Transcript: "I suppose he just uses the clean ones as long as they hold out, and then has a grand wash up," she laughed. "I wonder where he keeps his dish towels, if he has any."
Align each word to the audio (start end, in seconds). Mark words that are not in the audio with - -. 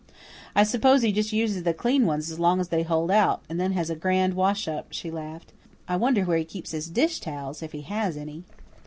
"I 0.55 0.63
suppose 0.63 1.03
he 1.03 1.11
just 1.11 1.31
uses 1.31 1.61
the 1.61 1.75
clean 1.75 2.07
ones 2.07 2.31
as 2.31 2.39
long 2.39 2.59
as 2.59 2.69
they 2.69 2.81
hold 2.81 3.11
out, 3.11 3.43
and 3.47 3.59
then 3.59 3.73
has 3.73 3.91
a 3.91 3.95
grand 3.95 4.33
wash 4.33 4.67
up," 4.67 4.87
she 4.89 5.11
laughed. 5.11 5.53
"I 5.87 5.95
wonder 5.95 6.23
where 6.23 6.39
he 6.39 6.43
keeps 6.43 6.71
his 6.71 6.89
dish 6.89 7.19
towels, 7.19 7.61
if 7.61 7.71
he 7.71 7.81
has 7.81 8.17
any." 8.17 8.43